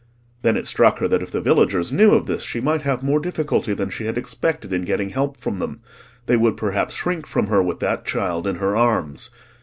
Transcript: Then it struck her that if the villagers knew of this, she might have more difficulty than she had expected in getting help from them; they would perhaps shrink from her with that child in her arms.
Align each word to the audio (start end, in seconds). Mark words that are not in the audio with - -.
Then 0.41 0.57
it 0.57 0.65
struck 0.65 0.97
her 0.97 1.07
that 1.07 1.21
if 1.21 1.29
the 1.29 1.41
villagers 1.41 1.91
knew 1.91 2.15
of 2.15 2.25
this, 2.25 2.41
she 2.41 2.59
might 2.59 2.81
have 2.81 3.03
more 3.03 3.19
difficulty 3.19 3.75
than 3.75 3.91
she 3.91 4.05
had 4.07 4.17
expected 4.17 4.73
in 4.73 4.83
getting 4.83 5.09
help 5.11 5.37
from 5.39 5.59
them; 5.59 5.79
they 6.25 6.37
would 6.37 6.57
perhaps 6.57 6.95
shrink 6.95 7.27
from 7.27 7.45
her 7.45 7.61
with 7.61 7.81
that 7.81 8.03
child 8.03 8.47
in 8.47 8.55
her 8.55 8.75
arms. 8.75 9.29